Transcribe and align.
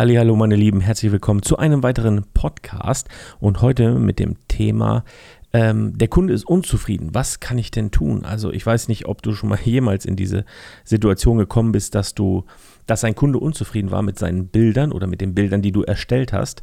Hallo 0.00 0.34
meine 0.34 0.56
Lieben, 0.56 0.80
herzlich 0.80 1.12
willkommen 1.12 1.42
zu 1.42 1.58
einem 1.58 1.82
weiteren 1.82 2.24
Podcast 2.32 3.06
und 3.38 3.60
heute 3.60 3.96
mit 3.96 4.18
dem 4.18 4.36
Thema 4.48 5.04
ähm, 5.52 5.98
der 5.98 6.08
Kunde 6.08 6.32
ist 6.32 6.46
unzufrieden. 6.46 7.10
Was 7.12 7.38
kann 7.38 7.58
ich 7.58 7.70
denn 7.70 7.90
tun? 7.90 8.24
Also 8.24 8.50
ich 8.50 8.64
weiß 8.64 8.88
nicht, 8.88 9.04
ob 9.04 9.20
du 9.20 9.34
schon 9.34 9.50
mal 9.50 9.58
jemals 9.62 10.06
in 10.06 10.16
diese 10.16 10.46
Situation 10.84 11.36
gekommen 11.36 11.72
bist, 11.72 11.94
dass 11.94 12.14
du, 12.14 12.46
dass 12.86 13.04
ein 13.04 13.14
Kunde 13.14 13.40
unzufrieden 13.40 13.90
war 13.90 14.00
mit 14.00 14.18
seinen 14.18 14.46
Bildern 14.46 14.92
oder 14.92 15.06
mit 15.06 15.20
den 15.20 15.34
Bildern, 15.34 15.60
die 15.60 15.70
du 15.70 15.82
erstellt 15.82 16.32
hast. 16.32 16.62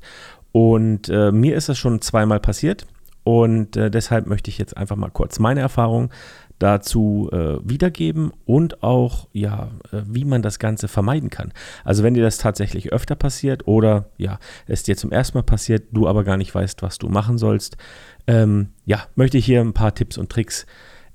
Und 0.52 1.08
äh, 1.10 1.32
mir 1.32 1.56
ist 1.56 1.70
das 1.70 1.78
schon 1.78 2.02
zweimal 2.02 2.40
passiert. 2.40 2.88
Und 3.24 3.78
äh, 3.78 3.92
deshalb 3.92 4.26
möchte 4.26 4.50
ich 4.50 4.58
jetzt 4.58 4.76
einfach 4.76 4.96
mal 4.96 5.12
kurz 5.12 5.38
meine 5.38 5.60
Erfahrung 5.60 6.10
dazu 6.60 7.30
äh, 7.32 7.58
wiedergeben 7.64 8.32
und 8.46 8.84
auch, 8.84 9.28
ja, 9.32 9.70
äh, 9.92 10.02
wie 10.06 10.26
man 10.26 10.42
das 10.42 10.60
Ganze 10.60 10.88
vermeiden 10.88 11.30
kann. 11.30 11.54
Also 11.84 12.04
wenn 12.04 12.14
dir 12.14 12.24
das 12.24 12.38
tatsächlich 12.38 12.92
öfter 12.92 13.16
passiert 13.16 13.68
oder 13.68 14.10
ja, 14.18 14.40
es 14.66 14.84
dir 14.84 14.98
zum 14.98 15.12
ersten 15.12 15.38
Mal 15.38 15.44
passiert, 15.44 15.86
du 15.92 16.08
aber 16.08 16.24
gar 16.24 16.38
nicht 16.38 16.54
weißt, 16.54 16.82
was 16.82 16.98
du 16.98 17.10
machen 17.10 17.38
sollst, 17.38 17.78
ähm, 18.26 18.70
ja, 18.86 19.04
möchte 19.16 19.38
ich 19.38 19.46
hier 19.46 19.62
ein 19.62 19.74
paar 19.74 19.94
Tipps 19.94 20.18
und 20.18 20.30
Tricks 20.30 20.66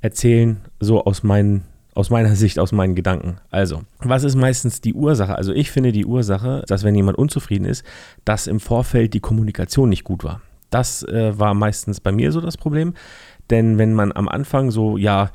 erzählen, 0.01 0.61
so 0.81 1.05
aus 1.05 1.23
meinen 1.23 1.65
aus 1.95 2.09
meiner 2.09 2.35
Sicht, 2.37 2.59
aus 2.59 2.73
meinen 2.73 2.95
Gedanken. 2.95 3.37
Also, 3.51 3.83
was 3.99 4.25
ist 4.25 4.35
meistens 4.35 4.81
die 4.81 4.95
Ursache? 4.95 5.37
Also, 5.37 5.53
ich 5.53 5.71
finde 5.71 5.93
die 5.93 6.07
Ursache, 6.07 6.65
dass 6.67 6.85
wenn 6.85 6.95
jemand 6.95 7.19
unzufrieden 7.19 7.67
ist, 7.67 7.85
dass 8.25 8.47
im 8.47 8.61
Vorfeld 8.61 9.13
die 9.15 9.21
Kommunikation 9.21 9.91
nicht 9.91 10.05
gut 10.05 10.25
war. 10.25 10.41
Das 10.71 11.03
äh, 11.03 11.39
war 11.39 11.53
meistens 11.53 12.01
bei 12.01 12.13
mir 12.13 12.33
so 12.33 12.41
das 12.41 12.57
Problem. 12.57 12.95
Denn 13.53 13.77
wenn 13.77 13.93
man 13.93 14.13
am 14.13 14.29
Anfang 14.29 14.71
so, 14.71 14.97
ja, 14.97 15.31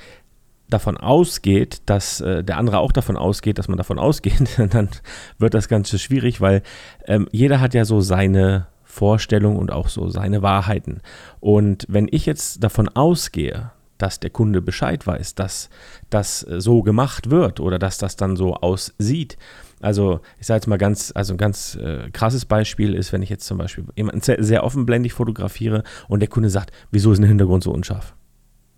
davon 0.69 0.97
ausgeht, 0.97 1.83
dass 1.85 2.19
äh, 2.19 2.43
der 2.43 2.57
andere 2.57 2.79
auch 2.79 2.91
davon 2.91 3.15
ausgeht, 3.15 3.59
dass 3.59 3.67
man 3.67 3.77
davon 3.77 3.99
ausgeht, 4.07 4.59
dann 4.71 4.89
wird 5.37 5.53
das 5.53 5.69
Ganze 5.69 5.99
schwierig, 5.99 6.41
weil 6.41 6.63
ähm, 7.05 7.29
jeder 7.31 7.61
hat 7.61 7.75
ja 7.75 7.85
so 7.85 8.01
seine 8.01 8.67
Vorstellung 8.83 9.57
und 9.57 9.71
auch 9.71 9.87
so 9.87 10.09
seine 10.09 10.41
Wahrheiten. 10.41 11.01
Und 11.39 11.85
wenn 11.87 12.07
ich 12.11 12.25
jetzt 12.25 12.63
davon 12.63 12.89
ausgehe, 12.89 13.71
dass 13.99 14.19
der 14.19 14.31
Kunde 14.31 14.61
Bescheid 14.61 15.05
weiß, 15.05 15.35
dass 15.35 15.69
das 16.09 16.39
so 16.39 16.81
gemacht 16.81 17.29
wird 17.29 17.59
oder 17.59 17.79
dass 17.79 17.97
das 17.97 18.15
dann 18.15 18.35
so 18.35 18.55
aussieht. 18.55 19.37
Also 19.79 20.21
ich 20.39 20.47
sage 20.47 20.57
jetzt 20.57 20.67
mal 20.67 20.77
ganz, 20.77 21.11
also 21.13 21.33
ein 21.33 21.37
ganz 21.37 21.75
äh, 21.75 22.09
krasses 22.11 22.45
Beispiel 22.45 22.93
ist, 22.95 23.13
wenn 23.13 23.21
ich 23.21 23.29
jetzt 23.29 23.45
zum 23.45 23.57
Beispiel 23.57 23.85
jemanden 23.95 24.21
sehr, 24.21 24.43
sehr 24.43 24.63
offenblendig 24.63 25.13
fotografiere 25.13 25.83
und 26.07 26.19
der 26.19 26.29
Kunde 26.29 26.49
sagt, 26.49 26.71
wieso 26.91 27.11
ist 27.11 27.19
der 27.19 27.27
Hintergrund 27.27 27.63
so 27.63 27.71
unscharf? 27.71 28.15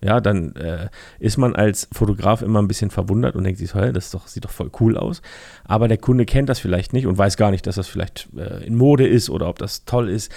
Ja, 0.02 0.22
dann 0.22 0.56
äh, 0.56 0.90
ist 1.20 1.38
man 1.38 1.56
als 1.56 1.90
Fotograf 1.92 2.42
immer 2.42 2.62
ein 2.62 2.70
bisschen 2.70 2.90
verwundert 2.90 3.36
und 3.36 3.44
denkt 3.44 3.60
sich, 3.60 3.74
hey, 3.74 3.92
das 3.92 4.12
doch, 4.12 4.28
sieht 4.28 4.46
doch 4.46 4.52
voll 4.52 4.72
cool 4.80 4.98
aus. 4.98 5.22
Aber 5.66 5.90
der 5.90 5.98
Kunde 5.98 6.26
kennt 6.26 6.48
das 6.48 6.60
vielleicht 6.60 6.94
nicht 6.94 7.06
und 7.06 7.18
weiß 7.18 7.36
gar 7.36 7.52
nicht, 7.52 7.68
dass 7.68 7.76
das 7.76 7.88
vielleicht 7.88 8.30
äh, 8.38 8.66
in 8.66 8.76
Mode 8.76 9.08
ist 9.08 9.30
oder 9.30 9.50
ob 9.50 9.60
das 9.60 9.84
toll 9.84 10.10
ist. 10.10 10.32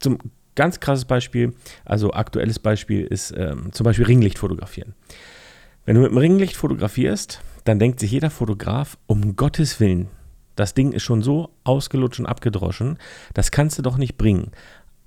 Zum 0.00 0.18
ganz 0.54 0.80
krasses 0.80 1.06
Beispiel, 1.06 1.54
also 1.84 2.12
aktuelles 2.12 2.58
Beispiel 2.58 3.04
ist 3.04 3.32
ähm, 3.36 3.72
zum 3.72 3.84
Beispiel 3.84 4.04
Ringlicht 4.04 4.38
fotografieren. 4.38 4.94
Wenn 5.86 5.94
du 5.94 6.02
mit 6.02 6.10
dem 6.10 6.18
Ringlicht 6.18 6.56
fotografierst, 6.56 7.40
dann 7.68 7.78
denkt 7.78 8.00
sich 8.00 8.10
jeder 8.10 8.30
Fotograf, 8.30 8.96
um 9.06 9.36
Gottes 9.36 9.80
Willen, 9.80 10.08
das 10.54 10.72
Ding 10.72 10.92
ist 10.92 11.02
schon 11.02 11.22
so 11.22 11.50
ausgelutscht 11.64 12.20
und 12.20 12.26
abgedroschen, 12.26 12.98
das 13.34 13.50
kannst 13.50 13.78
du 13.78 13.82
doch 13.82 13.98
nicht 13.98 14.16
bringen. 14.16 14.52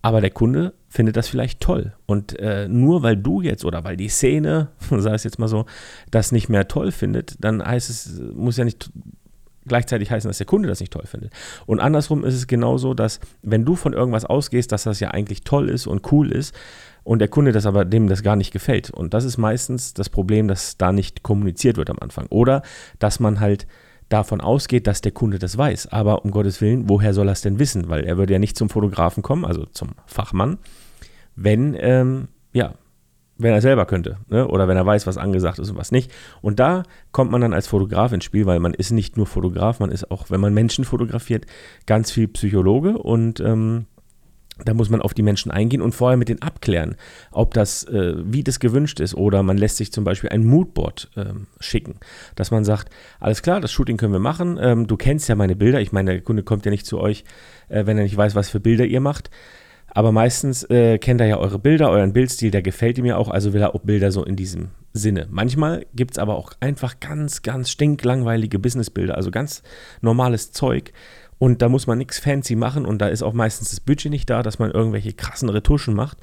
Aber 0.01 0.21
der 0.21 0.29
Kunde 0.29 0.73
findet 0.87 1.17
das 1.17 1.27
vielleicht 1.27 1.59
toll. 1.59 1.93
Und 2.05 2.39
äh, 2.39 2.69
nur 2.69 3.03
weil 3.03 3.17
du 3.17 3.41
jetzt 3.41 3.65
oder 3.65 3.83
weil 3.83 3.97
die 3.97 4.07
Szene, 4.07 4.69
sei 4.89 5.13
es 5.13 5.23
jetzt 5.23 5.39
mal 5.39 5.49
so, 5.49 5.65
das 6.09 6.31
nicht 6.31 6.47
mehr 6.47 6.67
toll 6.67 6.91
findet, 6.91 7.35
dann 7.43 7.65
heißt 7.65 7.89
es, 7.89 8.21
muss 8.33 8.57
ja 8.57 8.63
nicht 8.63 8.91
gleichzeitig 9.69 10.11
heißen, 10.11 10.29
dass 10.29 10.37
der 10.37 10.47
Kunde 10.47 10.67
das 10.67 10.81
nicht 10.81 10.91
toll 10.91 11.05
findet. 11.05 11.31
Und 11.65 11.79
andersrum 11.79 12.25
ist 12.25 12.35
es 12.35 12.47
genauso, 12.47 12.93
dass 12.93 13.19
wenn 13.41 13.63
du 13.63 13.75
von 13.75 13.93
irgendwas 13.93 14.25
ausgehst, 14.25 14.71
dass 14.71 14.83
das 14.83 14.99
ja 14.99 15.11
eigentlich 15.11 15.43
toll 15.43 15.69
ist 15.69 15.87
und 15.87 16.11
cool 16.11 16.31
ist 16.31 16.53
und 17.03 17.19
der 17.19 17.29
Kunde 17.29 17.51
das 17.51 17.65
aber 17.65 17.85
dem 17.85 18.07
das 18.07 18.23
gar 18.23 18.35
nicht 18.35 18.51
gefällt. 18.51 18.91
Und 18.91 19.13
das 19.13 19.23
ist 19.23 19.37
meistens 19.37 19.93
das 19.93 20.09
Problem, 20.09 20.47
dass 20.47 20.77
da 20.77 20.91
nicht 20.91 21.23
kommuniziert 21.23 21.77
wird 21.77 21.89
am 21.89 21.97
Anfang. 21.99 22.27
Oder 22.29 22.61
dass 22.99 23.19
man 23.19 23.39
halt 23.39 23.65
davon 24.09 24.41
ausgeht, 24.41 24.87
dass 24.87 25.01
der 25.01 25.11
Kunde 25.11 25.39
das 25.39 25.57
weiß. 25.57 25.87
Aber 25.87 26.25
um 26.25 26.31
Gottes 26.31 26.61
Willen, 26.61 26.89
woher 26.89 27.13
soll 27.13 27.29
er 27.29 27.33
es 27.33 27.41
denn 27.41 27.59
wissen? 27.59 27.89
Weil 27.89 28.03
er 28.03 28.17
würde 28.17 28.33
ja 28.33 28.39
nicht 28.39 28.57
zum 28.57 28.69
Fotografen 28.69 29.23
kommen, 29.23 29.45
also 29.45 29.65
zum 29.65 29.89
Fachmann, 30.07 30.57
wenn, 31.35 31.75
ähm, 31.79 32.27
ja, 32.51 32.73
wenn 33.39 33.53
er 33.53 33.61
selber 33.61 33.85
könnte 33.85 34.17
ne? 34.27 34.47
oder 34.47 34.67
wenn 34.67 34.77
er 34.77 34.85
weiß, 34.85 35.07
was 35.07 35.17
angesagt 35.17 35.57
ist 35.59 35.71
und 35.71 35.77
was 35.77 35.91
nicht. 35.91 36.11
Und 36.41 36.59
da 36.59 36.83
kommt 37.11 37.31
man 37.31 37.41
dann 37.41 37.53
als 37.53 37.67
Fotograf 37.67 38.11
ins 38.11 38.25
Spiel, 38.25 38.45
weil 38.45 38.59
man 38.59 38.73
ist 38.73 38.91
nicht 38.91 39.17
nur 39.17 39.25
Fotograf, 39.25 39.79
man 39.79 39.91
ist 39.91 40.11
auch, 40.11 40.29
wenn 40.29 40.41
man 40.41 40.53
Menschen 40.53 40.85
fotografiert, 40.85 41.45
ganz 41.87 42.11
viel 42.11 42.27
Psychologe 42.27 42.97
und 42.97 43.39
ähm, 43.39 43.85
da 44.65 44.73
muss 44.73 44.89
man 44.89 45.01
auf 45.01 45.13
die 45.13 45.21
Menschen 45.21 45.51
eingehen 45.51 45.81
und 45.81 45.95
vorher 45.95 46.17
mit 46.17 46.27
denen 46.27 46.41
abklären, 46.41 46.95
ob 47.31 47.53
das, 47.53 47.85
äh, 47.85 48.15
wie 48.17 48.43
das 48.43 48.59
gewünscht 48.59 48.99
ist. 48.99 49.15
Oder 49.15 49.41
man 49.41 49.57
lässt 49.57 49.77
sich 49.77 49.93
zum 49.93 50.03
Beispiel 50.03 50.29
ein 50.31 50.45
Moodboard 50.45 51.09
ähm, 51.15 51.47
schicken, 51.61 51.95
dass 52.35 52.51
man 52.51 52.65
sagt, 52.65 52.89
alles 53.21 53.41
klar, 53.41 53.61
das 53.61 53.71
Shooting 53.71 53.95
können 53.95 54.11
wir 54.11 54.19
machen. 54.19 54.59
Ähm, 54.61 54.87
du 54.87 54.97
kennst 54.97 55.29
ja 55.29 55.35
meine 55.35 55.55
Bilder. 55.55 55.79
Ich 55.79 55.91
meine, 55.93 56.11
der 56.11 56.21
Kunde 56.21 56.43
kommt 56.43 56.65
ja 56.65 56.71
nicht 56.71 56.85
zu 56.85 56.99
euch, 56.99 57.23
äh, 57.69 57.85
wenn 57.85 57.97
er 57.97 58.03
nicht 58.03 58.17
weiß, 58.17 58.35
was 58.35 58.49
für 58.49 58.59
Bilder 58.59 58.85
ihr 58.85 58.99
macht. 58.99 59.29
Aber 59.91 60.11
meistens 60.11 60.63
äh, 60.69 60.97
kennt 60.97 61.21
er 61.21 61.27
ja 61.27 61.37
eure 61.37 61.59
Bilder, 61.59 61.89
euren 61.89 62.13
Bildstil, 62.13 62.51
der 62.51 62.61
gefällt 62.61 62.97
ihm 62.97 63.05
ja 63.05 63.17
auch, 63.17 63.29
also 63.29 63.53
will 63.53 63.61
er 63.61 63.75
auch 63.75 63.81
Bilder 63.81 64.11
so 64.11 64.23
in 64.23 64.35
diesem 64.35 64.69
Sinne. 64.93 65.27
Manchmal 65.29 65.85
gibt 65.93 66.11
es 66.11 66.17
aber 66.19 66.35
auch 66.35 66.53
einfach 66.59 66.99
ganz, 66.99 67.41
ganz 67.41 67.69
stinklangweilige 67.69 68.59
Businessbilder, 68.59 69.15
also 69.15 69.31
ganz 69.31 69.63
normales 70.01 70.51
Zeug. 70.51 70.93
Und 71.37 71.61
da 71.61 71.69
muss 71.69 71.87
man 71.87 71.97
nichts 71.97 72.19
fancy 72.19 72.55
machen 72.55 72.85
und 72.85 72.99
da 72.99 73.07
ist 73.07 73.23
auch 73.23 73.33
meistens 73.33 73.69
das 73.69 73.79
Budget 73.79 74.11
nicht 74.11 74.29
da, 74.29 74.43
dass 74.43 74.59
man 74.59 74.71
irgendwelche 74.71 75.13
krassen 75.13 75.49
Retuschen 75.49 75.93
macht. 75.95 76.17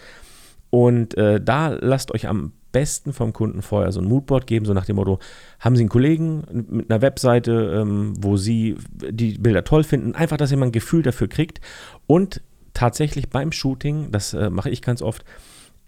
Und 0.70 1.16
äh, 1.16 1.40
da 1.40 1.68
lasst 1.68 2.12
euch 2.12 2.28
am 2.28 2.52
besten 2.72 3.14
vom 3.14 3.32
Kunden 3.32 3.62
vorher 3.62 3.92
so 3.92 4.00
ein 4.00 4.06
Moodboard 4.06 4.46
geben, 4.46 4.66
so 4.66 4.74
nach 4.74 4.84
dem 4.84 4.96
Motto, 4.96 5.18
haben 5.60 5.76
Sie 5.76 5.82
einen 5.82 5.88
Kollegen 5.88 6.44
mit 6.68 6.90
einer 6.90 7.00
Webseite, 7.00 7.80
ähm, 7.80 8.12
wo 8.18 8.36
Sie 8.36 8.76
die 9.08 9.38
Bilder 9.38 9.64
toll 9.64 9.84
finden, 9.84 10.14
einfach, 10.14 10.36
dass 10.36 10.50
ihr 10.50 10.58
mal 10.58 10.66
ein 10.66 10.72
Gefühl 10.72 11.02
dafür 11.02 11.28
kriegt 11.28 11.62
und 12.06 12.42
tatsächlich 12.76 13.30
beim 13.30 13.52
Shooting, 13.52 14.12
das 14.12 14.34
äh, 14.34 14.50
mache 14.50 14.68
ich 14.68 14.82
ganz 14.82 15.00
oft, 15.00 15.24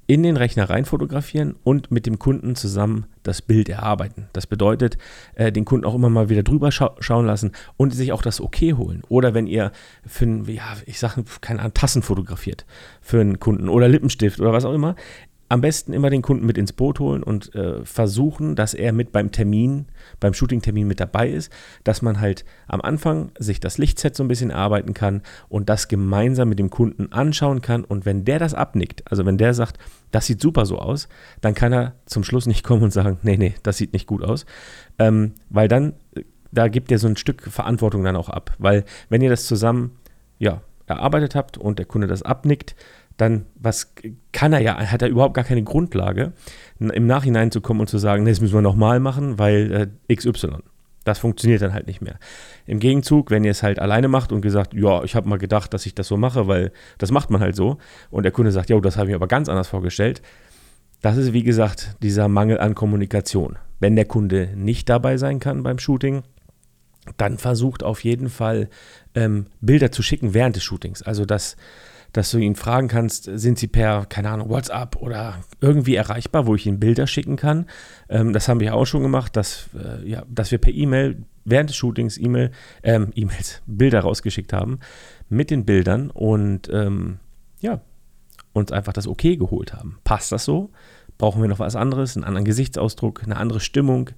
in 0.06 0.22
den 0.22 0.38
Rechner 0.38 0.70
rein 0.70 0.86
fotografieren 0.86 1.54
und 1.64 1.90
mit 1.90 2.06
dem 2.06 2.18
Kunden 2.18 2.56
zusammen 2.56 3.04
das 3.24 3.42
Bild 3.42 3.68
erarbeiten. 3.68 4.28
Das 4.32 4.46
bedeutet, 4.46 4.96
äh, 5.34 5.52
den 5.52 5.66
Kunden 5.66 5.84
auch 5.84 5.94
immer 5.94 6.08
mal 6.08 6.30
wieder 6.30 6.42
drüber 6.42 6.72
scha 6.72 6.96
schauen 6.98 7.26
lassen 7.26 7.52
und 7.76 7.94
sich 7.94 8.12
auch 8.12 8.22
das 8.22 8.40
Okay 8.40 8.72
holen. 8.72 9.02
Oder 9.10 9.34
wenn 9.34 9.46
ihr 9.46 9.70
für 10.06 10.24
einen, 10.24 10.48
ja, 10.48 10.62
ich 10.86 10.98
sage, 10.98 11.24
keine 11.42 11.60
Ahnung, 11.60 11.74
Tassen 11.74 12.00
fotografiert 12.00 12.64
für 13.02 13.20
einen 13.20 13.38
Kunden 13.38 13.68
oder 13.68 13.86
Lippenstift 13.86 14.40
oder 14.40 14.54
was 14.54 14.64
auch 14.64 14.72
immer, 14.72 14.96
am 15.48 15.60
besten 15.60 15.92
immer 15.92 16.10
den 16.10 16.22
Kunden 16.22 16.44
mit 16.44 16.58
ins 16.58 16.72
Boot 16.72 17.00
holen 17.00 17.22
und 17.22 17.54
äh, 17.54 17.84
versuchen, 17.84 18.54
dass 18.54 18.74
er 18.74 18.92
mit 18.92 19.12
beim 19.12 19.32
Termin, 19.32 19.86
beim 20.20 20.34
Shooting-Termin 20.34 20.86
mit 20.86 21.00
dabei 21.00 21.28
ist, 21.28 21.50
dass 21.84 22.02
man 22.02 22.20
halt 22.20 22.44
am 22.66 22.80
Anfang 22.80 23.32
sich 23.38 23.60
das 23.60 23.78
Lichtset 23.78 24.14
so 24.14 24.22
ein 24.22 24.28
bisschen 24.28 24.50
erarbeiten 24.50 24.94
kann 24.94 25.22
und 25.48 25.68
das 25.68 25.88
gemeinsam 25.88 26.50
mit 26.50 26.58
dem 26.58 26.70
Kunden 26.70 27.12
anschauen 27.12 27.62
kann. 27.62 27.84
Und 27.84 28.04
wenn 28.04 28.24
der 28.24 28.38
das 28.38 28.54
abnickt, 28.54 29.10
also 29.10 29.24
wenn 29.24 29.38
der 29.38 29.54
sagt, 29.54 29.78
das 30.10 30.26
sieht 30.26 30.40
super 30.40 30.66
so 30.66 30.78
aus, 30.78 31.08
dann 31.40 31.54
kann 31.54 31.72
er 31.72 31.94
zum 32.04 32.24
Schluss 32.24 32.46
nicht 32.46 32.64
kommen 32.64 32.82
und 32.82 32.92
sagen, 32.92 33.18
nee, 33.22 33.36
nee, 33.36 33.54
das 33.62 33.78
sieht 33.78 33.92
nicht 33.92 34.06
gut 34.06 34.22
aus. 34.22 34.44
Ähm, 34.98 35.32
weil 35.48 35.68
dann, 35.68 35.94
da 36.52 36.68
gibt 36.68 36.92
er 36.92 36.98
so 36.98 37.08
ein 37.08 37.16
Stück 37.16 37.42
Verantwortung 37.42 38.04
dann 38.04 38.16
auch 38.16 38.28
ab. 38.28 38.52
Weil 38.58 38.84
wenn 39.08 39.22
ihr 39.22 39.30
das 39.30 39.46
zusammen, 39.46 39.96
ja, 40.38 40.60
erarbeitet 40.86 41.34
habt 41.34 41.58
und 41.58 41.78
der 41.78 41.86
Kunde 41.86 42.06
das 42.06 42.22
abnickt, 42.22 42.74
dann 43.18 43.44
was 43.56 43.92
kann 44.32 44.52
er 44.52 44.60
ja, 44.60 44.78
hat 44.78 45.02
er 45.02 45.08
überhaupt 45.08 45.34
gar 45.34 45.44
keine 45.44 45.62
Grundlage, 45.62 46.32
im 46.78 47.06
Nachhinein 47.06 47.50
zu 47.50 47.60
kommen 47.60 47.80
und 47.80 47.88
zu 47.88 47.98
sagen, 47.98 48.24
das 48.24 48.40
müssen 48.40 48.54
wir 48.54 48.62
nochmal 48.62 49.00
machen, 49.00 49.38
weil 49.38 49.90
äh, 50.08 50.14
XY. 50.14 50.58
Das 51.04 51.18
funktioniert 51.18 51.62
dann 51.62 51.72
halt 51.72 51.86
nicht 51.86 52.00
mehr. 52.00 52.18
Im 52.66 52.78
Gegenzug, 52.78 53.30
wenn 53.30 53.42
ihr 53.42 53.50
es 53.50 53.62
halt 53.62 53.78
alleine 53.78 54.08
macht 54.08 54.30
und 54.30 54.40
gesagt, 54.40 54.74
ja, 54.74 55.02
ich 55.04 55.14
habe 55.16 55.28
mal 55.28 55.38
gedacht, 55.38 55.74
dass 55.74 55.86
ich 55.86 55.94
das 55.94 56.06
so 56.06 56.16
mache, 56.16 56.48
weil 56.48 56.70
das 56.98 57.10
macht 57.10 57.30
man 57.30 57.40
halt 57.40 57.56
so, 57.56 57.78
und 58.10 58.22
der 58.22 58.32
Kunde 58.32 58.52
sagt, 58.52 58.70
ja, 58.70 58.78
das 58.78 58.96
habe 58.96 59.06
ich 59.06 59.10
mir 59.10 59.16
aber 59.16 59.26
ganz 59.26 59.48
anders 59.48 59.68
vorgestellt, 59.68 60.22
das 61.02 61.16
ist 61.16 61.32
wie 61.32 61.44
gesagt 61.44 61.96
dieser 62.02 62.28
Mangel 62.28 62.60
an 62.60 62.74
Kommunikation. 62.74 63.56
Wenn 63.80 63.96
der 63.96 64.04
Kunde 64.04 64.50
nicht 64.54 64.88
dabei 64.88 65.16
sein 65.16 65.40
kann 65.40 65.62
beim 65.62 65.78
Shooting, 65.78 66.22
dann 67.16 67.38
versucht 67.38 67.82
auf 67.82 68.04
jeden 68.04 68.28
Fall 68.28 68.68
ähm, 69.14 69.46
Bilder 69.60 69.90
zu 69.90 70.02
schicken 70.02 70.34
während 70.34 70.56
des 70.56 70.64
Shootings. 70.64 71.02
Also 71.02 71.24
dass 71.24 71.56
dass 72.12 72.30
du 72.30 72.38
ihn 72.38 72.54
fragen 72.56 72.88
kannst, 72.88 73.24
sind 73.24 73.58
sie 73.58 73.66
per, 73.66 74.06
keine 74.06 74.30
Ahnung, 74.30 74.48
WhatsApp 74.48 74.96
oder 74.96 75.36
irgendwie 75.60 75.94
erreichbar, 75.94 76.46
wo 76.46 76.54
ich 76.54 76.66
ihnen 76.66 76.80
Bilder 76.80 77.06
schicken 77.06 77.36
kann. 77.36 77.66
Ähm, 78.08 78.32
das 78.32 78.48
haben 78.48 78.60
wir 78.60 78.74
auch 78.74 78.86
schon 78.86 79.02
gemacht, 79.02 79.36
dass, 79.36 79.68
äh, 79.74 80.08
ja, 80.08 80.24
dass 80.28 80.50
wir 80.50 80.58
per 80.58 80.72
E-Mail 80.72 81.24
während 81.44 81.70
des 81.70 81.76
Shootings 81.76 82.18
E-Mail, 82.18 82.50
ähm, 82.82 83.10
E-Mails, 83.14 83.62
Bilder 83.66 84.00
rausgeschickt 84.00 84.52
haben 84.52 84.78
mit 85.28 85.50
den 85.50 85.64
Bildern 85.64 86.10
und 86.10 86.68
ähm, 86.72 87.18
ja, 87.60 87.80
uns 88.52 88.72
einfach 88.72 88.92
das 88.92 89.06
Okay 89.06 89.36
geholt 89.36 89.74
haben. 89.74 89.98
Passt 90.04 90.32
das 90.32 90.44
so? 90.44 90.70
Brauchen 91.18 91.42
wir 91.42 91.48
noch 91.48 91.58
was 91.58 91.76
anderes, 91.76 92.16
einen 92.16 92.24
anderen 92.24 92.44
Gesichtsausdruck, 92.44 93.22
eine 93.24 93.36
andere 93.36 93.60
Stimmung? 93.60 94.10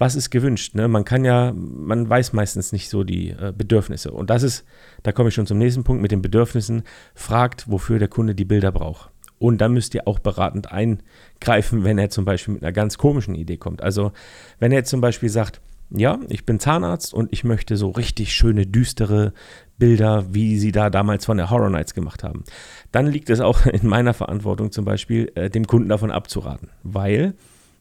Was 0.00 0.16
ist 0.16 0.30
gewünscht. 0.30 0.74
Ne? 0.74 0.88
Man 0.88 1.04
kann 1.04 1.26
ja, 1.26 1.52
man 1.54 2.08
weiß 2.08 2.32
meistens 2.32 2.72
nicht 2.72 2.88
so 2.88 3.04
die 3.04 3.30
äh, 3.30 3.52
Bedürfnisse. 3.54 4.10
Und 4.10 4.30
das 4.30 4.42
ist, 4.42 4.64
da 5.02 5.12
komme 5.12 5.28
ich 5.28 5.34
schon 5.34 5.46
zum 5.46 5.58
nächsten 5.58 5.84
Punkt 5.84 6.00
mit 6.00 6.10
den 6.10 6.22
Bedürfnissen. 6.22 6.84
Fragt, 7.14 7.70
wofür 7.70 7.98
der 7.98 8.08
Kunde 8.08 8.34
die 8.34 8.46
Bilder 8.46 8.72
braucht. 8.72 9.10
Und 9.38 9.60
dann 9.60 9.74
müsst 9.74 9.94
ihr 9.94 10.08
auch 10.08 10.18
beratend 10.18 10.72
eingreifen, 10.72 11.84
wenn 11.84 11.98
er 11.98 12.08
zum 12.08 12.24
Beispiel 12.24 12.54
mit 12.54 12.62
einer 12.62 12.72
ganz 12.72 12.96
komischen 12.96 13.34
Idee 13.34 13.58
kommt. 13.58 13.82
Also 13.82 14.12
wenn 14.58 14.72
er 14.72 14.78
jetzt 14.78 14.90
zum 14.90 15.02
Beispiel 15.02 15.28
sagt, 15.28 15.60
ja, 15.90 16.18
ich 16.28 16.46
bin 16.46 16.60
Zahnarzt 16.60 17.12
und 17.12 17.30
ich 17.32 17.44
möchte 17.44 17.76
so 17.76 17.90
richtig 17.90 18.32
schöne, 18.32 18.66
düstere 18.66 19.34
Bilder, 19.76 20.32
wie 20.32 20.58
sie 20.58 20.72
da 20.72 20.88
damals 20.88 21.26
von 21.26 21.36
der 21.36 21.50
Horror 21.50 21.68
Nights 21.68 21.92
gemacht 21.92 22.24
haben. 22.24 22.44
Dann 22.90 23.06
liegt 23.06 23.28
es 23.28 23.40
auch 23.40 23.66
in 23.66 23.86
meiner 23.86 24.14
Verantwortung 24.14 24.72
zum 24.72 24.86
Beispiel, 24.86 25.30
äh, 25.34 25.50
dem 25.50 25.66
Kunden 25.66 25.90
davon 25.90 26.10
abzuraten, 26.10 26.70
weil 26.84 27.34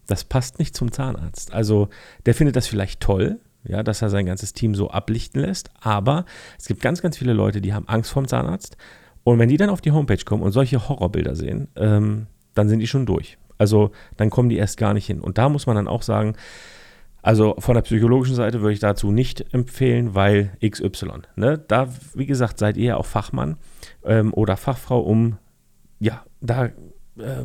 das 0.09 0.23
passt 0.23 0.59
nicht 0.59 0.75
zum 0.75 0.91
Zahnarzt. 0.91 1.53
Also 1.53 1.89
der 2.25 2.33
findet 2.33 2.55
das 2.55 2.67
vielleicht 2.67 2.99
toll, 2.99 3.39
ja, 3.63 3.83
dass 3.83 4.01
er 4.01 4.09
sein 4.09 4.25
ganzes 4.25 4.53
Team 4.53 4.73
so 4.75 4.89
ablichten 4.89 5.41
lässt, 5.41 5.69
aber 5.79 6.25
es 6.57 6.67
gibt 6.67 6.81
ganz, 6.81 7.01
ganz 7.01 7.17
viele 7.17 7.33
Leute, 7.33 7.61
die 7.61 7.73
haben 7.73 7.87
Angst 7.87 8.11
vorm 8.11 8.27
Zahnarzt 8.27 8.77
und 9.23 9.37
wenn 9.39 9.49
die 9.49 9.57
dann 9.57 9.69
auf 9.69 9.81
die 9.81 9.91
Homepage 9.91 10.23
kommen 10.23 10.43
und 10.43 10.51
solche 10.51 10.89
Horrorbilder 10.89 11.35
sehen, 11.35 11.67
ähm, 11.75 12.27
dann 12.55 12.69
sind 12.69 12.79
die 12.79 12.87
schon 12.87 13.05
durch. 13.05 13.37
Also 13.57 13.91
dann 14.17 14.29
kommen 14.29 14.49
die 14.49 14.57
erst 14.57 14.77
gar 14.77 14.93
nicht 14.93 15.05
hin. 15.05 15.19
Und 15.21 15.37
da 15.37 15.49
muss 15.49 15.67
man 15.67 15.75
dann 15.75 15.87
auch 15.87 16.01
sagen, 16.01 16.35
also 17.21 17.55
von 17.59 17.75
der 17.75 17.81
psychologischen 17.81 18.35
Seite 18.35 18.61
würde 18.61 18.73
ich 18.73 18.79
dazu 18.79 19.11
nicht 19.11 19.53
empfehlen, 19.53 20.15
weil 20.15 20.57
XY. 20.65 21.23
Ne? 21.35 21.63
Da, 21.67 21.89
wie 22.15 22.25
gesagt, 22.25 22.57
seid 22.59 22.77
ihr 22.77 22.85
ja 22.85 22.97
auch 22.97 23.05
Fachmann 23.05 23.57
ähm, 24.03 24.33
oder 24.33 24.55
Fachfrau, 24.55 25.01
um 25.01 25.37
ja, 25.99 26.23
da 26.39 26.65
äh, 26.65 26.71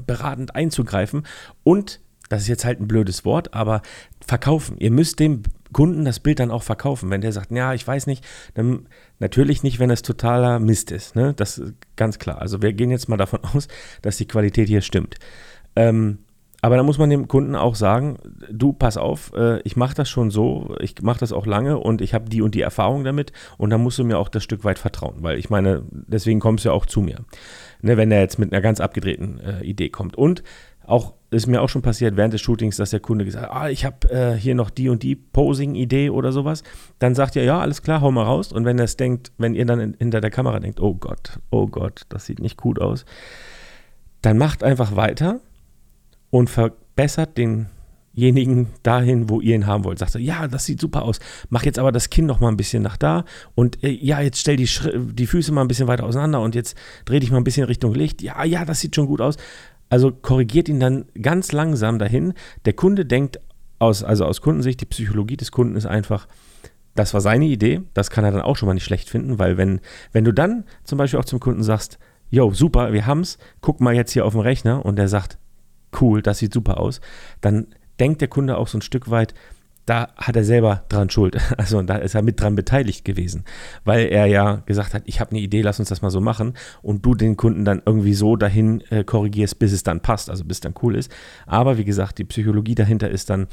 beratend 0.07 0.55
einzugreifen. 0.55 1.27
Und 1.65 2.01
das 2.29 2.43
ist 2.43 2.49
jetzt 2.49 2.65
halt 2.65 2.81
ein 2.81 2.89
blödes 2.89 3.25
Wort, 3.25 3.55
aber 3.55 3.83
verkaufen. 4.27 4.77
Ihr 4.79 4.91
müsst 4.91 5.21
dem 5.21 5.43
Kunden 5.73 6.05
das 6.05 6.21
Bild 6.21 6.41
dann 6.41 6.51
auch 6.51 6.63
verkaufen. 6.63 7.11
Wenn 7.11 7.21
der 7.21 7.33
sagt, 7.33 7.51
ja, 7.51 7.75
ich 7.75 7.87
weiß 7.87 8.07
nicht, 8.07 8.25
dann 8.55 8.89
natürlich 9.19 9.63
nicht, 9.63 9.79
wenn 9.79 9.91
es 9.91 10.03
totaler 10.03 10.59
Mist 10.59 10.91
ist. 10.91 11.17
Ne? 11.17 11.35
Das 11.35 11.59
ist 11.59 11.75
ganz 11.97 12.19
klar. 12.19 12.41
Also 12.41 12.63
wir 12.63 12.73
gehen 12.73 12.91
jetzt 12.91 13.09
mal 13.09 13.17
davon 13.17 13.41
aus, 13.55 13.69
dass 14.03 14.17
die 14.17 14.29
Qualität 14.29 14.69
hier 14.69 14.81
stimmt. 14.81 15.17
Ähm, 15.77 16.19
aber 16.63 16.79
da 16.79 16.83
muss 16.83 16.97
man 16.97 17.11
dem 17.11 17.29
Kunden 17.29 17.57
auch 17.57 17.75
sagen, 17.75 18.17
du, 18.51 18.73
pass 18.73 18.97
auf, 18.97 19.35
äh, 19.37 19.61
ich 19.65 19.77
mache 19.77 19.95
das 19.95 20.09
schon 20.09 20.31
so, 20.31 20.75
ich 20.81 20.95
mache 21.03 21.21
das 21.21 21.31
auch 21.31 21.45
lange 21.45 21.79
und 21.79 22.01
ich 22.01 22.15
habe 22.15 22.31
die 22.31 22.41
und 22.41 22.55
die 22.55 22.63
Erfahrung 22.63 23.05
damit 23.05 23.33
und 23.59 23.69
da 23.69 23.77
musst 23.77 23.99
du 23.99 24.05
mir 24.05 24.19
auch 24.19 24.31
das 24.31 24.45
Stück 24.45 24.65
weit 24.65 24.79
vertrauen, 24.79 25.17
weil 25.19 25.39
ich 25.39 25.51
meine, 25.51 25.83
deswegen 25.91 26.41
kommst 26.41 26.65
du 26.65 26.71
ja 26.71 26.75
auch 26.75 26.87
zu 26.87 27.03
mir, 27.03 27.19
ne, 27.83 27.99
wenn 27.99 28.11
er 28.11 28.23
jetzt 28.23 28.39
mit 28.39 28.51
einer 28.51 28.63
ganz 28.63 28.81
abgedrehten 28.81 29.41
äh, 29.41 29.63
Idee 29.63 29.91
kommt. 29.91 30.17
Und 30.17 30.43
auch 30.87 31.13
ist 31.35 31.47
mir 31.47 31.61
auch 31.61 31.69
schon 31.69 31.83
passiert 31.83 32.17
während 32.17 32.33
des 32.33 32.41
Shootings, 32.41 32.77
dass 32.77 32.91
der 32.91 33.01
Kunde 33.01 33.25
gesagt 33.25 33.47
hat, 33.47 33.55
ah, 33.55 33.69
ich 33.69 33.85
habe 33.85 34.11
äh, 34.11 34.35
hier 34.35 34.55
noch 34.55 34.71
die 34.71 34.89
und 34.89 35.03
die 35.03 35.17
Posing-Idee 35.17 36.11
oder 36.11 36.33
sowas. 36.33 36.63
Dann 36.99 37.15
sagt 37.15 37.37
ihr, 37.37 37.45
ja, 37.45 37.61
alles 37.61 37.83
klar, 37.83 38.01
hau 38.01 38.11
mal 38.11 38.25
raus. 38.25 38.53
Und 38.53 38.65
wenn 38.65 38.79
er 38.79 38.87
denkt, 38.87 39.33
wenn 39.39 39.55
ihr 39.55 39.67
dann 39.67 39.81
in, 39.81 39.95
hinter 39.99 40.21
der 40.21 40.31
Kamera 40.31 40.61
denkt, 40.61 40.81
oh 40.81 40.95
Gott, 40.95 41.39
oh 41.51 41.67
Gott, 41.67 42.03
das 42.09 42.27
sieht 42.27 42.39
nicht 42.41 42.57
gut 42.57 42.81
aus, 42.81 43.05
dann 44.23 44.39
macht 44.39 44.65
einfach 44.65 44.97
weiter 44.97 45.41
und 46.31 46.49
verbessert 46.49 47.37
denjenigen 47.37 48.69
dahin, 48.83 49.29
wo 49.29 49.41
ihr 49.41 49.55
ihn 49.55 49.67
haben 49.67 49.85
wollt. 49.85 49.99
Sagt 49.99 50.13
so, 50.13 50.19
ja, 50.19 50.49
das 50.49 50.65
sieht 50.65 50.81
super 50.81 51.03
aus. 51.03 51.21
Mach 51.51 51.65
jetzt 51.65 51.79
aber 51.79 51.93
das 51.93 52.11
Kinn 52.11 52.27
noch 52.27 52.41
mal 52.41 52.49
ein 52.49 52.57
bisschen 52.57 52.83
nach 52.83 52.97
da 52.97 53.25
und 53.55 53.85
äh, 53.85 53.91
ja, 53.91 54.21
jetzt 54.21 54.39
stell 54.39 54.57
die, 54.57 54.69
die 55.13 55.27
Füße 55.27 55.53
mal 55.53 55.61
ein 55.61 55.69
bisschen 55.69 55.89
weiter 55.89 56.05
auseinander 56.05 56.41
und 56.41 56.55
jetzt 56.55 56.77
dreh 57.05 57.21
dich 57.21 57.31
mal 57.31 57.39
ein 57.39 57.45
bisschen 57.45 57.67
Richtung 57.67 57.95
Licht. 57.95 58.23
Ja, 58.23 58.45
ja, 58.45 58.65
das 58.65 58.81
sieht 58.81 58.97
schon 58.97 59.07
gut 59.07 59.21
aus. 59.21 59.37
Also 59.89 60.11
korrigiert 60.11 60.69
ihn 60.69 60.81
dann 60.81 61.07
ganz 61.21 61.53
langsam 61.53 61.99
dahin. 61.99 62.35
Der 62.65 62.73
Kunde 62.73 63.07
denkt 63.07 63.39
aus, 63.79 64.03
also 64.03 64.25
aus 64.25 64.41
Kundensicht, 64.41 64.81
die 64.81 64.87
Psychologie 64.87 65.37
des 65.37 65.53
Kunden 65.53 65.77
ist 65.77 65.87
einfach, 65.87 66.27
das 66.95 67.13
war 67.13 67.21
seine 67.21 67.47
Idee, 67.47 67.83
das 67.93 68.11
kann 68.11 68.25
er 68.25 68.31
dann 68.31 68.41
auch 68.41 68.57
schon 68.57 68.67
mal 68.67 68.75
nicht 68.75 68.85
schlecht 68.85 69.11
finden, 69.11 69.39
weil 69.39 69.57
wenn, 69.57 69.81
wenn 70.13 70.25
du 70.25 70.33
dann 70.33 70.65
zum 70.85 70.99
Beispiel 70.99 71.19
auch 71.19 71.25
zum 71.25 71.41
Kunden 71.41 71.63
sagst, 71.63 71.99
yo, 72.31 72.53
super, 72.53 72.93
wir 72.93 73.07
haben's, 73.07 73.39
guck 73.61 73.81
mal 73.81 73.95
jetzt 73.95 74.13
hier 74.13 74.25
auf 74.25 74.33
dem 74.33 74.41
Rechner 74.41 74.85
und 74.85 74.97
der 74.97 75.09
sagt, 75.09 75.39
cool, 76.01 76.23
das 76.23 76.39
sieht 76.39 76.55
super 76.55 76.79
aus, 76.79 77.01
dann 77.41 77.67
denkt 78.01 78.21
der 78.21 78.29
Kunde 78.29 78.57
auch 78.57 78.69
so 78.69 78.79
ein 78.79 78.83
Stück 78.83 79.11
weit, 79.11 79.35
da 79.87 80.09
hat 80.17 80.37
er 80.37 80.45
selber 80.45 80.85
dran 80.89 81.11
schuld. 81.11 81.37
Also 81.57 81.81
da 81.83 81.97
ist 81.97 82.15
er 82.15 82.23
mit 82.23 82.41
dran 82.41 82.57
beteiligt 82.57 83.05
gewesen, 83.05 83.45
weil 83.85 84.07
er 84.07 84.27
ja 84.27 84.57
gesagt 84.67 84.93
hat, 84.93 85.03
ich 85.07 85.21
habe 85.21 85.31
eine 85.31 85.41
Idee, 85.41 85.63
lass 85.63 85.79
uns 85.79 85.89
das 85.89 86.03
mal 86.03 86.11
so 86.11 86.21
machen 86.21 86.55
und 86.83 87.05
du 87.07 87.15
den 87.15 87.37
Kunden 87.37 87.65
dann 87.65 87.83
irgendwie 87.85 88.15
so 88.15 88.37
dahin 88.37 88.83
äh, 88.91 89.05
korrigierst, 89.05 89.59
bis 89.59 89.73
es 89.73 89.83
dann 89.83 90.01
passt, 90.01 90.31
also 90.31 90.45
bis 90.45 90.59
es 90.59 90.61
dann 90.61 90.75
cool 90.83 90.97
ist. 90.97 91.11
Aber 91.47 91.79
wie 91.79 91.85
gesagt, 91.85 92.19
die 92.19 92.25
Psychologie 92.25 92.75
dahinter 92.75 93.09
ist 93.09 93.31
dann, 93.31 93.47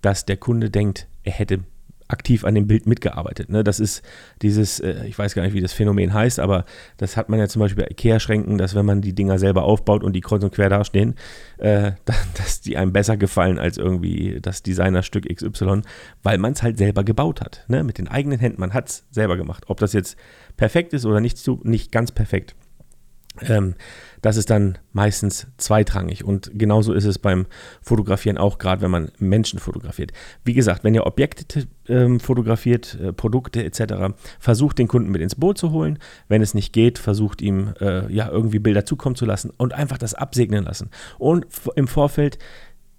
dass 0.00 0.24
der 0.24 0.36
Kunde 0.36 0.70
denkt, 0.70 1.08
er 1.24 1.32
hätte 1.32 1.60
aktiv 2.10 2.44
an 2.44 2.54
dem 2.54 2.66
Bild 2.66 2.86
mitgearbeitet. 2.86 3.48
Ne? 3.48 3.64
Das 3.64 3.80
ist 3.80 4.02
dieses, 4.42 4.80
äh, 4.80 5.06
ich 5.06 5.18
weiß 5.18 5.34
gar 5.34 5.42
nicht, 5.42 5.54
wie 5.54 5.60
das 5.60 5.72
Phänomen 5.72 6.12
heißt, 6.12 6.40
aber 6.40 6.64
das 6.96 7.16
hat 7.16 7.28
man 7.28 7.38
ja 7.38 7.48
zum 7.48 7.60
Beispiel 7.60 7.84
bei 7.84 7.90
Ikea-Schränken, 7.90 8.58
dass 8.58 8.74
wenn 8.74 8.86
man 8.86 9.00
die 9.00 9.14
Dinger 9.14 9.38
selber 9.38 9.64
aufbaut 9.64 10.04
und 10.04 10.14
die 10.14 10.20
kreuz 10.20 10.42
und 10.42 10.54
quer 10.54 10.68
dastehen, 10.68 11.14
äh, 11.58 11.92
dass 12.36 12.60
die 12.60 12.76
einem 12.76 12.92
besser 12.92 13.16
gefallen 13.16 13.58
als 13.58 13.78
irgendwie 13.78 14.38
das 14.40 14.62
Designerstück 14.62 15.28
XY, 15.34 15.82
weil 16.22 16.38
man 16.38 16.52
es 16.52 16.62
halt 16.62 16.78
selber 16.78 17.04
gebaut 17.04 17.40
hat. 17.40 17.64
Ne? 17.68 17.84
Mit 17.84 17.98
den 17.98 18.08
eigenen 18.08 18.38
Händen. 18.38 18.60
Man 18.60 18.74
hat 18.74 18.88
es 18.88 19.06
selber 19.10 19.36
gemacht. 19.36 19.64
Ob 19.68 19.78
das 19.80 19.92
jetzt 19.92 20.16
perfekt 20.56 20.92
ist 20.92 21.06
oder 21.06 21.20
nicht, 21.20 21.38
zu, 21.38 21.60
nicht 21.64 21.92
ganz 21.92 22.12
perfekt. 22.12 22.54
Ähm, 23.42 23.74
das 24.22 24.36
ist 24.36 24.50
dann 24.50 24.78
meistens 24.92 25.46
zweitrangig. 25.56 26.24
Und 26.24 26.50
genauso 26.54 26.92
ist 26.92 27.04
es 27.04 27.18
beim 27.18 27.46
Fotografieren 27.82 28.38
auch, 28.38 28.58
gerade 28.58 28.82
wenn 28.82 28.90
man 28.90 29.10
Menschen 29.18 29.58
fotografiert. 29.58 30.12
Wie 30.44 30.54
gesagt, 30.54 30.84
wenn 30.84 30.94
ihr 30.94 31.06
Objekte 31.06 31.66
ähm, 31.88 32.20
fotografiert, 32.20 32.98
äh, 33.00 33.12
Produkte 33.12 33.64
etc., 33.64 34.14
versucht 34.38 34.78
den 34.78 34.88
Kunden 34.88 35.10
mit 35.10 35.20
ins 35.20 35.34
Boot 35.34 35.58
zu 35.58 35.70
holen. 35.70 35.98
Wenn 36.28 36.42
es 36.42 36.54
nicht 36.54 36.72
geht, 36.72 36.98
versucht 36.98 37.42
ihm 37.42 37.74
äh, 37.80 38.12
ja 38.12 38.28
irgendwie 38.28 38.58
Bilder 38.58 38.84
zukommen 38.84 39.16
zu 39.16 39.26
lassen 39.26 39.50
und 39.56 39.72
einfach 39.72 39.98
das 39.98 40.14
absegnen 40.14 40.64
lassen. 40.64 40.90
Und 41.18 41.46
im 41.76 41.88
Vorfeld 41.88 42.38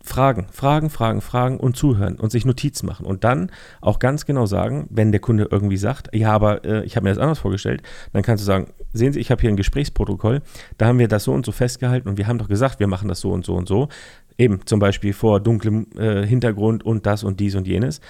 fragen, 0.03 0.47
fragen, 0.51 0.89
fragen, 0.89 1.21
fragen 1.21 1.59
und 1.59 1.75
zuhören 1.75 2.15
und 2.15 2.31
sich 2.31 2.45
Notizen 2.45 2.85
machen 2.85 3.05
und 3.05 3.23
dann 3.23 3.51
auch 3.81 3.99
ganz 3.99 4.25
genau 4.25 4.45
sagen, 4.45 4.87
wenn 4.89 5.11
der 5.11 5.21
Kunde 5.21 5.47
irgendwie 5.49 5.77
sagt, 5.77 6.13
ja, 6.15 6.31
aber 6.31 6.65
äh, 6.65 6.83
ich 6.85 6.95
habe 6.95 7.03
mir 7.05 7.11
das 7.11 7.19
anders 7.19 7.39
vorgestellt, 7.39 7.83
dann 8.13 8.23
kannst 8.23 8.43
du 8.43 8.45
sagen, 8.45 8.67
sehen 8.93 9.13
Sie, 9.13 9.19
ich 9.19 9.31
habe 9.31 9.41
hier 9.41 9.49
ein 9.49 9.57
Gesprächsprotokoll, 9.57 10.41
da 10.77 10.87
haben 10.87 10.99
wir 10.99 11.07
das 11.07 11.25
so 11.25 11.33
und 11.33 11.45
so 11.45 11.51
festgehalten 11.51 12.09
und 12.09 12.17
wir 12.17 12.27
haben 12.27 12.39
doch 12.39 12.49
gesagt, 12.49 12.79
wir 12.79 12.87
machen 12.87 13.07
das 13.07 13.19
so 13.19 13.31
und 13.31 13.45
so 13.45 13.55
und 13.55 13.67
so, 13.67 13.89
eben 14.37 14.65
zum 14.65 14.79
Beispiel 14.79 15.13
vor 15.13 15.39
dunklem 15.39 15.87
äh, 15.97 16.25
Hintergrund 16.25 16.83
und 16.83 17.05
das 17.05 17.23
und 17.23 17.39
dies 17.39 17.55
und 17.55 17.67
jenes 17.67 18.01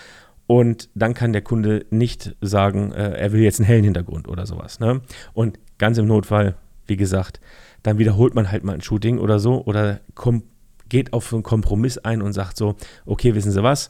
und 0.51 0.89
dann 0.95 1.13
kann 1.13 1.31
der 1.31 1.43
Kunde 1.43 1.85
nicht 1.91 2.35
sagen, 2.41 2.91
äh, 2.91 3.13
er 3.13 3.31
will 3.31 3.41
jetzt 3.41 3.59
einen 3.59 3.67
hellen 3.67 3.85
Hintergrund 3.85 4.27
oder 4.27 4.45
sowas. 4.45 4.81
Ne? 4.81 4.99
Und 5.31 5.59
ganz 5.77 5.97
im 5.97 6.07
Notfall, 6.07 6.55
wie 6.87 6.97
gesagt, 6.97 7.39
dann 7.83 7.99
wiederholt 7.99 8.35
man 8.35 8.51
halt 8.51 8.65
mal 8.65 8.73
ein 8.73 8.81
Shooting 8.81 9.17
oder 9.17 9.39
so 9.39 9.63
oder 9.63 10.01
kommt 10.13 10.43
geht 10.91 11.13
auf 11.13 11.33
einen 11.33 11.41
Kompromiss 11.41 11.97
ein 11.97 12.21
und 12.21 12.33
sagt 12.33 12.57
so, 12.57 12.75
okay, 13.05 13.33
wissen 13.33 13.53
Sie 13.53 13.63
was, 13.63 13.89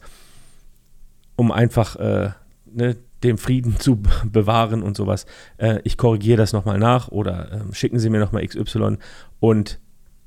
um 1.35 1.51
einfach 1.51 1.95
äh, 1.95 2.29
ne, 2.71 2.95
den 3.23 3.39
Frieden 3.39 3.79
zu 3.79 4.03
bewahren 4.23 4.83
und 4.83 4.95
sowas, 4.95 5.25
äh, 5.57 5.79
ich 5.83 5.97
korrigiere 5.97 6.37
das 6.37 6.53
nochmal 6.53 6.77
nach 6.77 7.07
oder 7.07 7.51
äh, 7.51 7.73
schicken 7.73 7.97
Sie 7.97 8.11
mir 8.11 8.19
nochmal 8.19 8.45
XY 8.45 8.97
und 9.39 9.79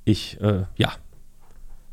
ich, 0.05 0.41
äh, 0.41 0.65
ja, 0.77 0.93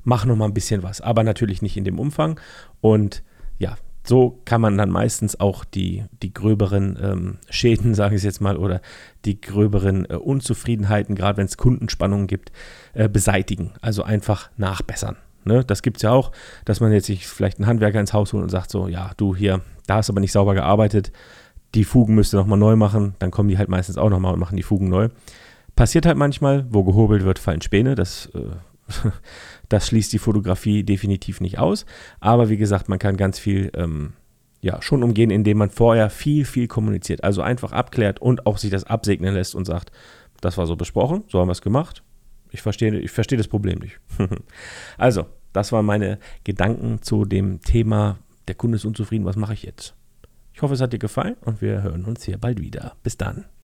mache 0.03 0.27
nochmal 0.27 0.47
ein 0.47 0.55
bisschen 0.55 0.81
was, 0.81 0.99
aber 0.99 1.23
natürlich 1.23 1.61
nicht 1.61 1.77
in 1.77 1.83
dem 1.83 1.99
Umfang 1.99 2.39
und 2.81 3.21
ja, 3.59 3.77
so 4.03 4.41
kann 4.45 4.61
man 4.61 4.77
dann 4.77 4.89
meistens 4.89 5.39
auch 5.39 5.63
die, 5.63 6.05
die 6.21 6.33
gröberen 6.33 6.97
ähm, 7.01 7.37
Schäden, 7.49 7.93
sage 7.95 8.15
ich 8.15 8.23
jetzt 8.23 8.41
mal, 8.41 8.57
oder 8.57 8.81
die 9.25 9.39
gröberen 9.39 10.09
äh, 10.09 10.15
Unzufriedenheiten, 10.15 11.15
gerade 11.15 11.37
wenn 11.37 11.45
es 11.45 11.57
Kundenspannungen 11.57 12.27
gibt, 12.27 12.51
äh, 12.93 13.09
beseitigen. 13.09 13.71
Also 13.81 14.03
einfach 14.03 14.49
nachbessern. 14.57 15.17
Ne? 15.43 15.63
Das 15.63 15.81
gibt 15.81 15.97
es 15.97 16.03
ja 16.03 16.11
auch, 16.11 16.31
dass 16.65 16.79
man 16.79 16.91
jetzt 16.91 17.07
sich 17.07 17.27
vielleicht 17.27 17.57
einen 17.57 17.67
Handwerker 17.67 17.99
ins 17.99 18.13
Haus 18.13 18.33
holt 18.33 18.43
und 18.43 18.49
sagt 18.49 18.71
so, 18.71 18.87
ja, 18.87 19.11
du 19.17 19.35
hier, 19.35 19.61
da 19.87 19.95
hast 19.95 20.09
aber 20.09 20.19
nicht 20.19 20.31
sauber 20.31 20.53
gearbeitet, 20.53 21.11
die 21.73 21.83
Fugen 21.83 22.15
müsst 22.15 22.33
ihr 22.33 22.37
nochmal 22.37 22.59
neu 22.59 22.75
machen, 22.75 23.15
dann 23.19 23.31
kommen 23.31 23.49
die 23.49 23.57
halt 23.57 23.69
meistens 23.69 23.97
auch 23.97 24.09
nochmal 24.09 24.33
und 24.33 24.39
machen 24.39 24.57
die 24.57 24.63
Fugen 24.63 24.89
neu. 24.89 25.09
Passiert 25.75 26.05
halt 26.05 26.17
manchmal, 26.17 26.65
wo 26.69 26.83
gehobelt 26.83 27.23
wird, 27.23 27.39
fallen 27.39 27.61
Späne, 27.61 27.95
das 27.95 28.27
äh, 28.35 28.41
das 29.69 29.87
schließt 29.87 30.13
die 30.13 30.19
Fotografie 30.19 30.83
definitiv 30.83 31.41
nicht 31.41 31.59
aus. 31.59 31.85
Aber 32.19 32.49
wie 32.49 32.57
gesagt, 32.57 32.89
man 32.89 32.99
kann 32.99 33.17
ganz 33.17 33.39
viel 33.39 33.71
ähm, 33.75 34.13
ja, 34.61 34.81
schon 34.81 35.03
umgehen, 35.03 35.31
indem 35.31 35.57
man 35.57 35.69
vorher 35.69 36.09
viel, 36.09 36.45
viel 36.45 36.67
kommuniziert. 36.67 37.23
Also 37.23 37.41
einfach 37.41 37.71
abklärt 37.71 38.21
und 38.21 38.45
auch 38.45 38.57
sich 38.57 38.71
das 38.71 38.83
absegnen 38.83 39.33
lässt 39.33 39.55
und 39.55 39.65
sagt, 39.65 39.91
das 40.39 40.57
war 40.57 40.67
so 40.67 40.75
besprochen, 40.75 41.23
so 41.27 41.39
haben 41.39 41.47
wir 41.47 41.53
es 41.53 41.61
gemacht. 41.61 42.03
Ich 42.51 42.61
verstehe, 42.61 42.97
ich 42.99 43.11
verstehe 43.11 43.37
das 43.37 43.47
Problem 43.47 43.79
nicht. 43.79 43.99
also, 44.97 45.25
das 45.53 45.71
waren 45.71 45.85
meine 45.85 46.19
Gedanken 46.43 47.01
zu 47.01 47.25
dem 47.25 47.61
Thema, 47.61 48.17
der 48.47 48.55
Kunde 48.55 48.75
ist 48.75 48.85
unzufrieden, 48.85 49.25
was 49.25 49.35
mache 49.35 49.53
ich 49.53 49.63
jetzt? 49.63 49.95
Ich 50.53 50.61
hoffe, 50.61 50.73
es 50.73 50.81
hat 50.81 50.93
dir 50.93 50.99
gefallen 50.99 51.35
und 51.45 51.61
wir 51.61 51.81
hören 51.81 52.05
uns 52.05 52.23
hier 52.23 52.37
bald 52.37 52.59
wieder. 52.59 52.95
Bis 53.03 53.17
dann. 53.17 53.45